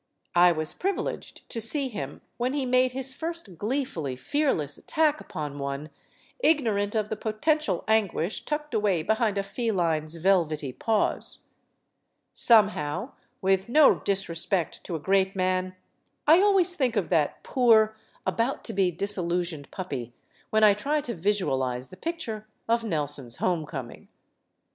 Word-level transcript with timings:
I 0.33 0.51
was 0.51 0.73
privileged 0.73 1.47
to 1.49 1.61
see 1.61 1.87
him 1.87 2.21
when 2.37 2.53
he 2.53 2.65
made 2.65 2.91
his 2.93 3.13
first 3.13 3.59
gleefully 3.59 4.15
fearless 4.15 4.79
attack 4.79 5.21
upon 5.21 5.59
one, 5.59 5.91
ignorant 6.39 6.95
of 6.95 7.09
the 7.09 7.15
potential 7.15 7.83
anguish 7.87 8.43
tucked 8.43 8.73
away 8.73 9.03
Behind 9.03 9.37
a 9.37 9.43
feline's 9.43 10.15
velvety 10.15 10.73
paws. 10.73 11.41
Somehow 12.33 13.11
with 13.43 13.69
no 13.69 13.99
disrespect 13.99 14.83
to 14.85 14.95
a 14.95 14.99
great 14.99 15.35
man 15.35 15.75
I 16.25 16.41
always 16.41 16.73
think 16.73 16.95
of 16.95 17.09
that 17.09 17.43
poor, 17.43 17.95
about 18.25 18.63
to 18.63 18.73
be 18.73 18.89
disillusioned 18.89 19.69
puppy 19.69 20.15
when 20.49 20.63
I 20.63 20.73
try 20.73 21.01
to 21.01 21.13
visualize 21.13 21.89
the 21.89 21.95
picture 21.95 22.47
of 22.67 22.83
Nelson's 22.83 23.35
home 23.35 23.67
coming. 23.67 24.07